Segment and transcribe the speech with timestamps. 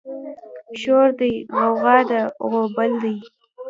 [0.79, 3.15] شور دی غوغه ده غوبل دی